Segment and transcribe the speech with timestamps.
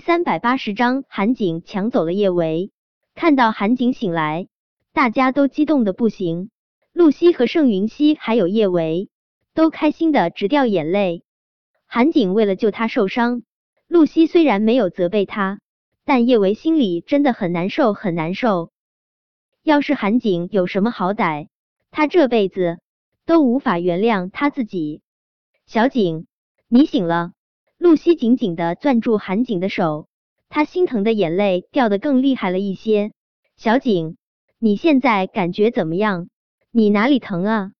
[0.00, 2.70] 三百八十章，韩景抢走了叶维。
[3.14, 4.48] 看到韩景醒来，
[4.92, 6.50] 大家都激动的不行。
[6.92, 9.08] 露西和盛云熙还有叶维
[9.54, 11.24] 都开心的直掉眼泪。
[11.86, 13.42] 韩景为了救他受伤，
[13.86, 15.60] 露西虽然没有责备他，
[16.04, 18.70] 但叶维心里真的很难受，很难受。
[19.62, 21.48] 要是韩景有什么好歹，
[21.90, 22.78] 他这辈子
[23.26, 25.02] 都无法原谅他自己。
[25.66, 26.26] 小景，
[26.68, 27.32] 你醒了。
[27.78, 30.08] 露西紧紧的攥住韩景的手，
[30.48, 33.12] 她心疼的眼泪掉得更厉害了一些。
[33.56, 34.16] 小景，
[34.58, 36.28] 你现在感觉怎么样？
[36.72, 37.70] 你哪里疼啊？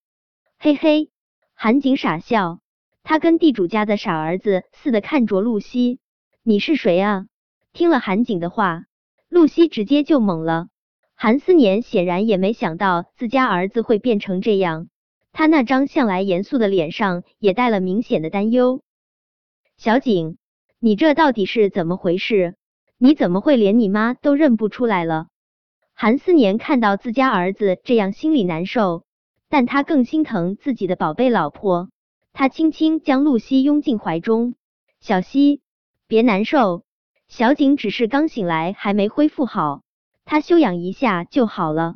[0.56, 1.10] 嘿嘿，
[1.52, 2.60] 韩景傻笑，
[3.02, 5.98] 他跟地主家的傻儿子似的看着露西。
[6.44, 7.26] 你是谁啊？
[7.72, 8.84] 听了韩景的话，
[9.28, 10.68] 露西直接就懵了。
[11.16, 14.88] 韩思年显然也没想到自家儿子会变成这样，
[15.32, 18.80] 他那张向来严肃的脸上也带了明显的担忧。
[19.78, 20.38] 小景，
[20.80, 22.56] 你这到底是怎么回事？
[22.98, 25.28] 你怎么会连你妈都认不出来了？
[25.94, 29.04] 韩思年看到自家儿子这样，心里难受，
[29.48, 31.90] 但他更心疼自己的宝贝老婆。
[32.32, 34.56] 他轻轻将露西拥进怀中，
[34.98, 35.62] 小西，
[36.08, 36.82] 别难受。
[37.28, 39.82] 小景只是刚醒来，还没恢复好，
[40.24, 41.94] 他休养一下就好了。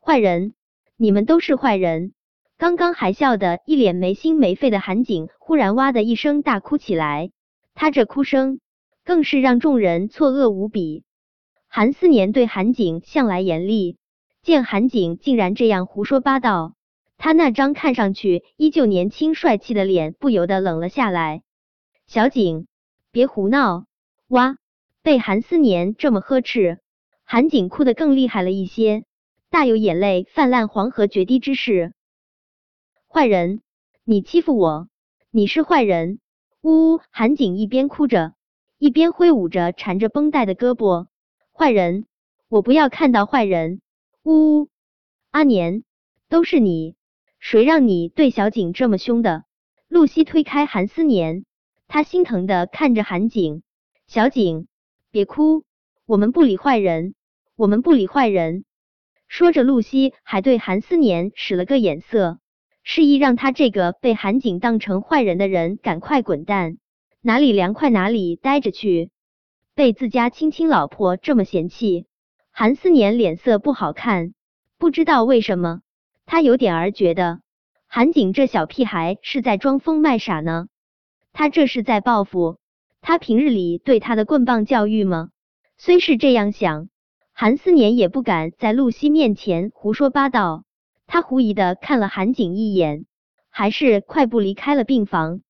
[0.00, 0.52] 坏人，
[0.98, 2.12] 你们都是坏人！
[2.58, 7.30] 刚刚还笑得一脸没心没肺的韩景，忽然哇的一声大哭起来。
[7.74, 8.60] 他这哭声
[9.04, 11.04] 更是让众人错愕无比。
[11.68, 13.98] 韩思年对韩景向来严厉，
[14.42, 16.72] 见韩景竟然这样胡说八道，
[17.18, 21.42] 他那张看上去依旧年轻帅气的脸不由得冷了下来。
[22.06, 22.66] 小景，
[23.12, 23.84] 别胡闹！
[24.28, 24.56] 哇！
[25.02, 26.78] 被韩思年这么呵斥，
[27.22, 29.04] 韩景哭得更厉害了一些，
[29.50, 31.92] 大有眼泪泛滥黄河决堤之势。
[33.16, 33.62] 坏人，
[34.04, 34.90] 你欺负我，
[35.30, 36.20] 你是坏人！
[36.60, 38.34] 呜呜，韩景一边哭着，
[38.76, 41.06] 一边挥舞着缠着绷带的胳膊。
[41.50, 42.04] 坏人，
[42.50, 43.80] 我不要看到坏人！
[44.22, 44.68] 呜呜，
[45.30, 45.82] 阿年，
[46.28, 46.94] 都是你，
[47.38, 49.44] 谁让你对小景这么凶的？
[49.88, 51.46] 露西推开韩思年，
[51.88, 53.62] 她心疼的看着韩景，
[54.06, 54.66] 小景，
[55.10, 55.64] 别哭，
[56.04, 57.14] 我们不理坏人，
[57.56, 58.66] 我们不理坏人。
[59.26, 62.40] 说着，露西还对韩思年使了个眼色。
[62.88, 66.78] 示意让他这个被韩景当成坏人的人赶快滚蛋，
[67.20, 69.10] 哪里凉快哪里待着去。
[69.74, 72.06] 被自家亲亲老婆这么嫌弃，
[72.52, 74.34] 韩思年脸色不好看。
[74.78, 75.80] 不知道为什么，
[76.26, 77.40] 他有点儿觉得
[77.88, 80.68] 韩景这小屁孩是在装疯卖傻呢。
[81.32, 82.58] 他这是在报复
[83.02, 85.30] 他平日里对他的棍棒教育吗？
[85.76, 86.88] 虽是这样想，
[87.32, 90.62] 韩思年也不敢在露西面前胡说八道。
[91.06, 93.06] 他狐疑的看了韩景一眼，
[93.48, 95.40] 还是快步离开了病房。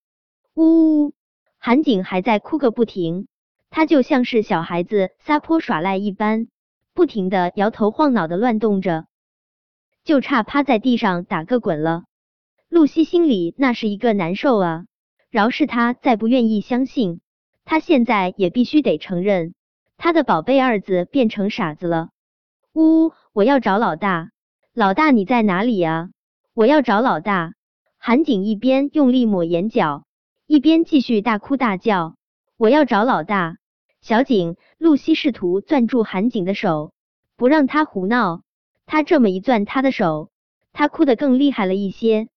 [0.54, 1.14] 呜呜，
[1.58, 3.26] 韩景还在哭个不停，
[3.70, 6.48] 他就像是小孩子撒泼耍赖一般，
[6.94, 9.06] 不停的摇头晃脑的乱动着，
[10.04, 12.04] 就差趴在地上打个滚了。
[12.68, 14.84] 露西心里那是一个难受啊！
[15.30, 17.20] 饶是他再不愿意相信，
[17.64, 19.54] 他现在也必须得承认，
[19.96, 22.10] 他的宝贝儿子变成傻子了。
[22.72, 24.30] 呜呜，我要找老大。
[24.78, 26.10] 老大，你在哪里呀？
[26.53, 27.54] 我要找老大。
[27.97, 30.04] 韩景一边用力抹眼角，
[30.47, 32.16] 一边继续大哭大叫
[32.59, 33.56] ：“我要找老大！”
[34.03, 36.92] 小景，露西试图攥住韩景的手，
[37.36, 38.42] 不让他胡闹。
[38.84, 40.28] 他这么一攥他的手，
[40.75, 42.28] 他哭得更厉害了一些。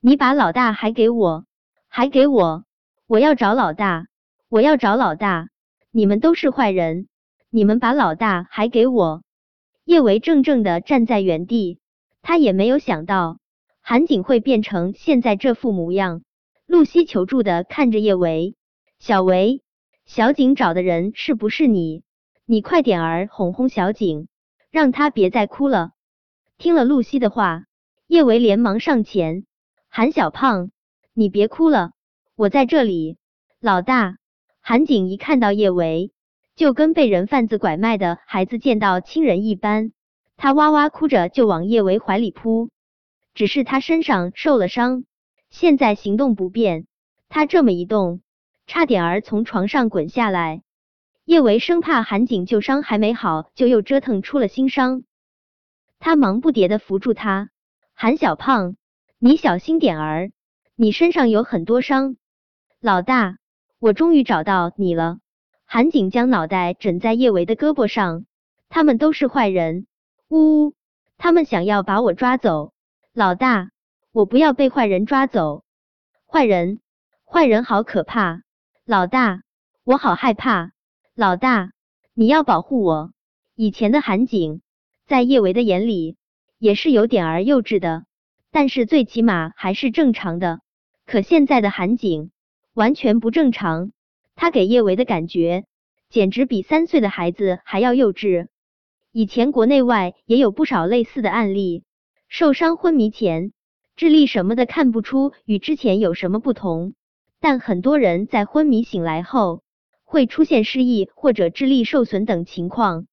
[0.00, 1.44] 你把老大还给我，
[1.88, 2.64] 还给我！
[3.06, 4.06] 我要找老大，
[4.48, 5.50] 我要找老大！
[5.90, 7.08] 你们都是坏人，
[7.50, 9.22] 你们把老大还给我！
[9.84, 11.78] 叶维怔怔的站在原地，
[12.22, 13.38] 他也没有想到
[13.82, 16.22] 韩景会变成现在这副模样。
[16.66, 18.54] 露西求助的看着叶维，
[18.98, 19.60] 小维，
[20.06, 22.02] 小景找的人是不是你？
[22.46, 24.28] 你快点儿哄哄小景，
[24.70, 25.90] 让他别再哭了。
[26.56, 27.66] 听了露西的话，
[28.06, 29.44] 叶维连忙上前，
[29.90, 30.70] 韩小胖，
[31.12, 31.92] 你别哭了，
[32.36, 33.18] 我在这里。
[33.60, 34.16] 老大，
[34.62, 36.13] 韩景一看到叶维。
[36.56, 39.92] 就跟被人贩子拐卖的孩子见到亲人一般，
[40.36, 42.70] 他哇哇哭着就往叶维怀里扑。
[43.34, 45.04] 只是他身上受了伤，
[45.50, 46.86] 现在行动不便。
[47.28, 48.20] 他这么一动，
[48.68, 50.62] 差点儿从床上滚下来。
[51.24, 55.02] 叶维生怕韩景旧伤还没好，就又折腾出了新伤。
[55.98, 57.48] 他忙不迭的扶住他，
[57.94, 58.76] 韩小胖，
[59.18, 60.30] 你小心点儿，
[60.76, 62.16] 你身上有很多伤。
[62.80, 63.38] 老大，
[63.80, 65.18] 我终于找到你了。
[65.74, 68.26] 韩景将脑袋枕在叶维的胳膊上，
[68.68, 69.88] 他们都是坏人，
[70.28, 70.74] 呜呜，
[71.18, 72.72] 他们想要把我抓走。
[73.12, 73.70] 老大，
[74.12, 75.64] 我不要被坏人抓走。
[76.30, 76.78] 坏人，
[77.24, 78.42] 坏人好可怕。
[78.86, 79.42] 老大，
[79.82, 80.70] 我好害怕。
[81.16, 81.72] 老大，
[82.14, 83.10] 你要保护我。
[83.56, 84.60] 以前的韩景，
[85.08, 86.16] 在叶维的眼里
[86.56, 88.04] 也是有点儿幼稚的，
[88.52, 90.60] 但是最起码还是正常的。
[91.04, 92.30] 可现在的韩景
[92.74, 93.90] 完全不正常，
[94.34, 95.64] 他给叶维的感觉
[96.10, 98.48] 简直比三岁的孩子还要幼稚。
[99.12, 101.84] 以前国内外也有不少类似的案例，
[102.28, 103.52] 受伤昏迷前
[103.96, 106.94] 智力什么的看不出与之前有什么不同，
[107.40, 109.62] 但很多人在昏迷醒来后
[110.02, 113.06] 会出现失忆或者智力受损等情况。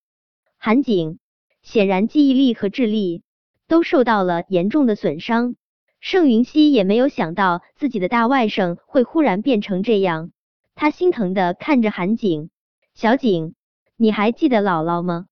[0.57, 1.19] 韩景
[1.61, 3.21] 显然记忆力和智力
[3.67, 5.55] 都受到了严重的损伤，
[5.99, 10.31] 盛云熙也没有想到自己的大外甥会忽然变成这样，
[10.75, 12.49] 他心疼的看着韩景，
[12.93, 13.53] 小景，
[13.97, 15.27] 你还记得姥姥吗？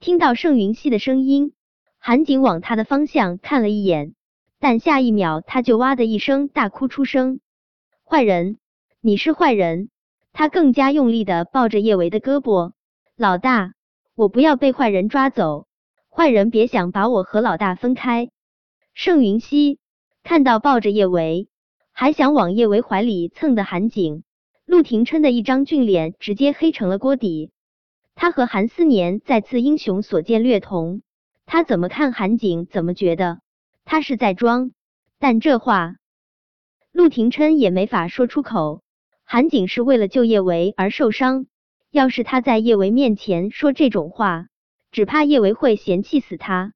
[0.00, 1.52] 听到盛云熙的声音，
[1.98, 4.14] 韩景往他的方向看了一眼，
[4.58, 7.40] 但下一秒他就哇的一声大哭出声。
[8.04, 8.58] 坏人，
[9.00, 9.90] 你是坏人！
[10.32, 12.72] 他更加用力的抱着叶维的胳膊，
[13.16, 13.72] 老大，
[14.14, 15.66] 我不要被坏人抓走，
[16.08, 18.30] 坏人别想把我和老大分开。
[18.94, 19.80] 盛云熙
[20.22, 21.48] 看到抱着叶维，
[21.92, 24.22] 还想往叶维怀里蹭的韩景，
[24.68, 27.52] 陆廷琛的一张俊脸直接黑成了锅底。
[28.14, 31.00] 他和韩思年再次英雄所见略同，
[31.46, 33.40] 他怎么看韩景，怎么觉得
[33.86, 34.72] 他是在装。
[35.18, 35.96] 但这话
[36.92, 38.82] 陆廷琛也没法说出口。
[39.24, 41.46] 韩景是为了救叶维而受伤，
[41.90, 44.48] 要是他在叶维面前说这种话，
[44.92, 46.74] 只怕叶维会嫌弃死他。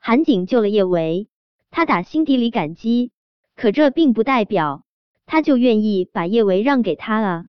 [0.00, 1.28] 韩景救了叶维，
[1.70, 3.12] 他打心底里感激，
[3.54, 4.82] 可这并不代表
[5.30, 7.44] 他就愿意把叶维让给他了。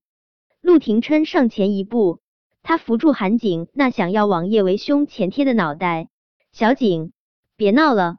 [0.61, 2.19] 陆廷琛上前一步。
[2.61, 6.09] 他扶住韩景那想要往叶维胸前贴的脑袋，
[6.51, 7.11] 小景，
[7.55, 8.17] 别闹了！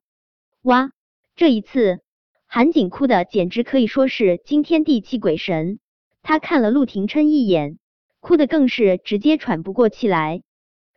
[0.63, 0.91] 哇，
[1.37, 2.01] 这一次
[2.49, 5.79] 韩景哭的简直可以说是惊天地泣鬼神。
[6.23, 7.79] 他看了陆廷琛一眼，
[8.19, 10.43] 哭的更是直接喘不过气来。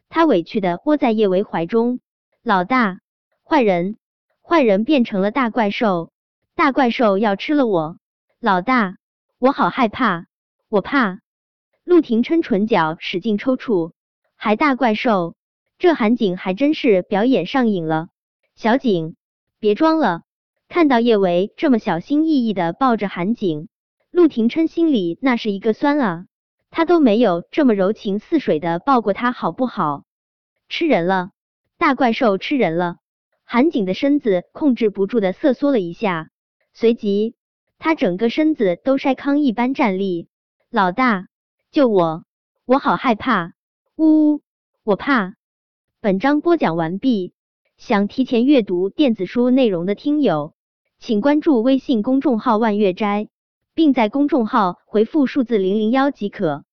[0.10, 2.00] 他委屈的窝在叶维怀中，
[2.42, 2.98] 老大，
[3.48, 3.98] 坏人，
[4.42, 6.10] 坏人变成了大怪兽，
[6.56, 8.00] 大怪兽要吃了我，
[8.46, 8.98] 老大，
[9.40, 10.28] 我好害怕，
[10.70, 11.20] 我怕。
[11.84, 13.94] 陆廷琛唇角使劲抽搐，
[14.36, 15.36] 还大怪兽，
[15.80, 18.10] 这韩景还真是表演上瘾了。
[18.54, 19.16] 小景，
[19.58, 20.22] 别装了。
[20.68, 23.68] 看到叶维这么小心翼翼的抱着韩景，
[24.12, 26.26] 陆廷琛心里那是一个酸啊！
[26.70, 30.04] 他都没有这么柔情似水的抱过他，好不好？
[30.70, 31.32] 吃人了，
[31.80, 32.98] 大怪兽吃人了！
[33.44, 36.30] 韩景的身子控制不住的瑟缩了一下，
[36.76, 37.34] 随即
[37.77, 40.27] 他整个身子都筛糠一般站立。
[40.69, 41.27] 老大。
[41.72, 42.24] 救我！
[42.66, 43.51] 我好害怕！
[43.98, 44.42] 呜呜，
[44.86, 45.33] 我怕！
[46.00, 47.33] 本章播讲完毕。
[47.75, 50.54] 想提前阅读电子书内容的听友，
[51.00, 53.27] 请关注微信公众号“万月斋”，
[53.75, 56.65] 并在公众号回复数字零零幺即可。